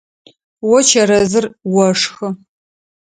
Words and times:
О 0.73 0.75
чэрэзыр 0.87 1.45
ошхы. 1.87 2.27